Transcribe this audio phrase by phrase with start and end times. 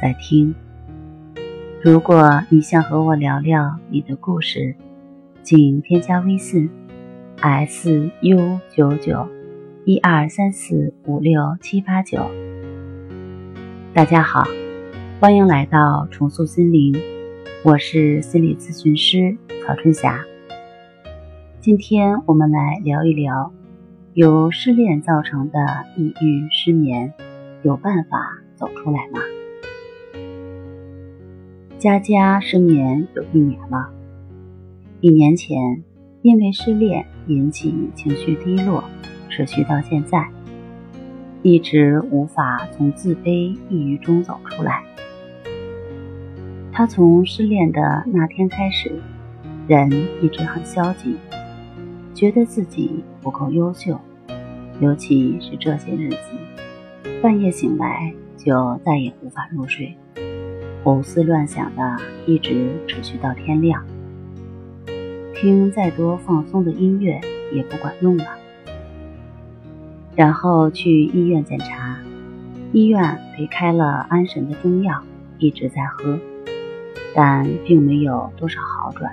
[0.00, 0.54] 在听。
[1.82, 4.74] 如果你想和我聊聊你的故事，
[5.42, 6.68] 请添加微信
[7.40, 9.28] s u 九九
[9.84, 12.30] 一二三四五六七八九。
[13.94, 14.44] 大家好，
[15.20, 16.94] 欢迎来到重塑心灵，
[17.64, 20.24] 我是心理咨询师曹春霞。
[21.60, 23.52] 今天我们来聊一聊
[24.12, 25.58] 由失恋造成的
[25.96, 27.12] 抑郁失眠，
[27.62, 29.20] 有办法走出来吗？
[31.78, 33.90] 佳佳失眠有一年了。
[35.02, 35.84] 一年前，
[36.22, 38.82] 因为失恋引起情绪低落，
[39.28, 40.26] 持续到现在，
[41.42, 44.82] 一直无法从自卑抑郁中走出来。
[46.72, 48.90] 他从失恋的那天开始，
[49.68, 49.90] 人
[50.22, 51.16] 一直很消极，
[52.14, 54.00] 觉得自己不够优秀，
[54.80, 59.94] 尤其是这些日子，半夜醒来就再也无法入睡。
[60.86, 63.84] 胡思乱想的，一直持续到天亮。
[65.34, 67.20] 听再多放松的音乐
[67.52, 68.24] 也不管用了。
[70.14, 71.98] 然后去医院检查，
[72.70, 75.02] 医院给开了安神的中药，
[75.38, 76.16] 一直在喝，
[77.16, 79.12] 但并没有多少好转，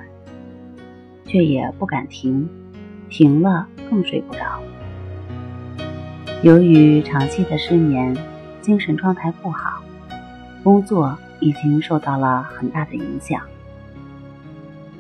[1.26, 2.48] 却也不敢停，
[3.10, 4.62] 停了更睡不着。
[6.44, 8.16] 由于长期的失眠，
[8.62, 9.82] 精神状态不好，
[10.64, 11.18] 工作。
[11.44, 13.42] 已经受到了很大的影响，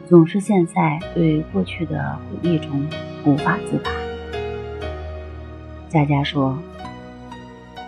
[0.05, 2.85] 总是陷在对过去的回忆中
[3.25, 3.89] 无法自拔。
[5.87, 6.59] 佳佳说：“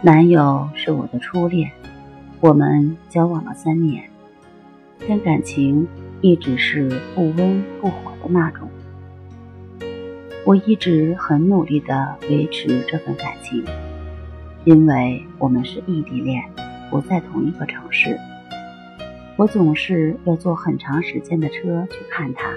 [0.01, 1.69] 男友是我的初恋，
[2.39, 4.09] 我们交往了三年，
[5.05, 5.85] 但感情
[6.22, 8.69] 一直是不温不火的那种。
[10.45, 13.66] 我一直很努力的维持这份感情，
[14.63, 16.41] 因为我们是异地恋，
[16.89, 18.17] 不在同一个城市。”
[19.38, 22.53] 我总是要坐很长时间的车去看他，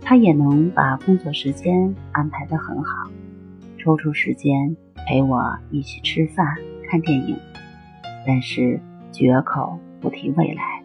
[0.00, 3.08] 他也能把工作时间安排得很好，
[3.78, 4.76] 抽出时间
[5.06, 6.44] 陪我一起吃饭、
[6.90, 7.38] 看电影，
[8.26, 8.80] 但是
[9.12, 10.82] 绝口不提未来。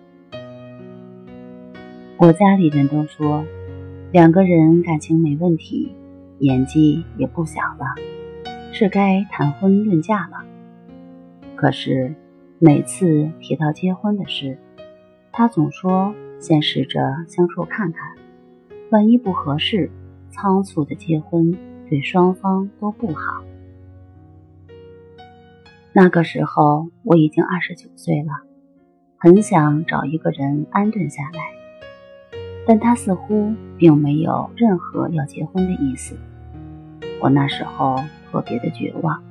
[2.18, 3.44] 我家里人都说，
[4.12, 5.96] 两个人感情没问题，
[6.38, 7.96] 年纪也不小了，
[8.72, 10.46] 是该谈婚论嫁了。
[11.56, 12.14] 可是。
[12.62, 14.58] 每次提到结婚的事，
[15.32, 18.18] 他总说先试着相处看看，
[18.92, 19.90] 万一不合适，
[20.30, 21.58] 仓促的结婚
[21.90, 23.46] 对双方都不好。
[25.94, 28.34] 那个时候我已经二十九岁了，
[29.16, 32.38] 很想找一个人安顿下来，
[32.68, 36.18] 但他似乎并没有任何要结婚的意思。
[37.22, 37.96] 我那时候
[38.30, 39.29] 特别的绝望。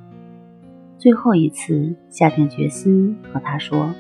[0.99, 3.95] 最后一次下定决心和他说：“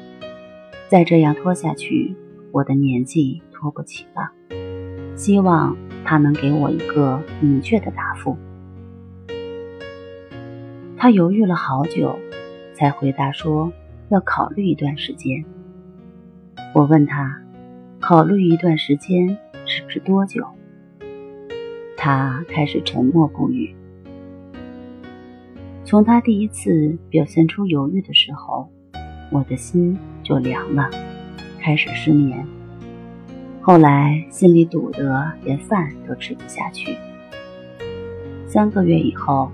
[0.91, 2.16] 再这样拖下去，
[2.50, 4.32] 我的年纪拖不起了。”
[5.14, 8.37] 希望他能给我一个明确的答复。
[10.97, 12.19] 他犹豫了好久，
[12.75, 13.72] 才回答说
[14.10, 15.44] ：“要考虑一段时间。”
[16.75, 17.41] 我问他
[18.00, 20.44] ：“考虑一段时间是指多久？”
[21.97, 23.76] 他开始沉默不语。
[25.88, 28.69] 从他第一次表现出犹豫的时候，
[29.32, 30.91] 我的心就凉了，
[31.59, 32.47] 开始失眠。
[33.62, 36.94] 后来心里堵得连饭都吃不下去。
[38.47, 39.50] 三个月以后，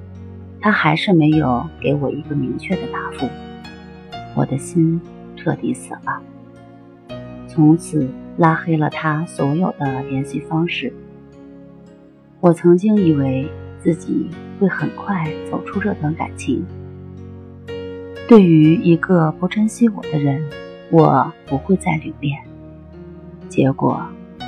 [0.60, 3.28] 他还是没有给我一个明确的答复，
[4.34, 5.00] 我的心
[5.36, 6.20] 彻底死了。
[7.46, 8.08] 从此
[8.38, 10.92] 拉黑了他所有的联系方式。
[12.40, 13.48] 我曾经以为。
[13.84, 16.64] 自己会很快走出这段感情。
[18.26, 20.42] 对于一个不珍惜我的人，
[20.90, 22.40] 我不会再留恋。
[23.50, 24.02] 结果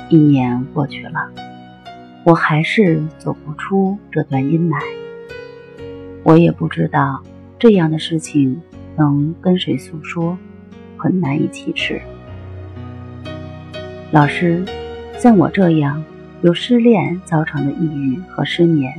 [0.09, 1.29] 一年过去了，
[2.23, 4.81] 我还是走不出这段阴霾。
[6.23, 7.21] 我也不知道
[7.59, 8.59] 这样的事情
[8.95, 10.35] 能跟谁诉说，
[10.97, 12.01] 很难以启齿。
[14.09, 14.65] 老师，
[15.19, 16.03] 像我这样
[16.41, 18.91] 由失恋造成的抑郁和失眠。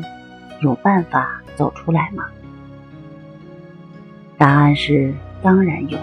[0.60, 2.25] 有办法走出来吗？
[4.37, 5.12] 答案是
[5.43, 5.99] 当然有，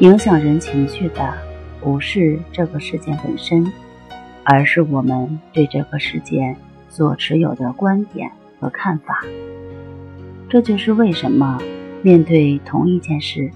[0.00, 1.34] 影响人情绪的
[1.80, 3.66] 不是这个事件本身，
[4.42, 6.56] 而是我们对这个事件
[6.88, 8.30] 所持有的观点
[8.60, 9.22] 和看法。
[10.48, 11.58] 这就是为什么
[12.02, 13.50] 面对同一件事，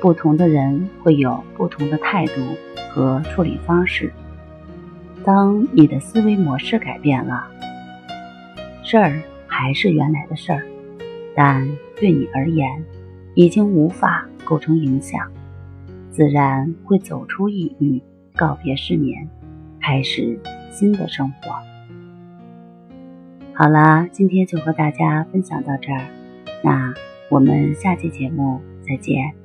[0.00, 2.56] 不同的人会有不同的态度
[2.92, 4.12] 和处理方式。
[5.24, 7.46] 当你的思维模式改变了，
[8.90, 10.66] 事儿还是原来的事儿，
[11.36, 11.64] 但
[11.94, 12.84] 对你而言，
[13.36, 15.30] 已经无法构成影响，
[16.10, 18.02] 自然会走出抑郁，
[18.34, 19.28] 告别失眠，
[19.80, 20.36] 开始
[20.72, 21.52] 新的生活。
[23.54, 26.04] 好啦，今天就和大家分享到这儿，
[26.64, 26.92] 那
[27.28, 29.39] 我们下期节目再见。